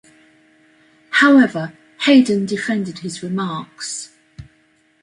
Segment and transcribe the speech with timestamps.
[1.11, 1.73] However,
[2.05, 4.09] Hayden defended his remarks.